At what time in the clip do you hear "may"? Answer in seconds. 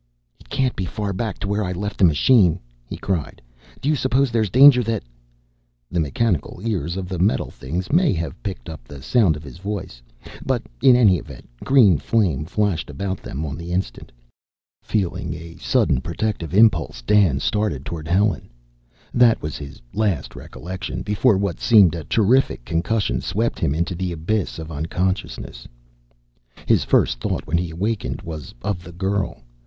7.91-8.11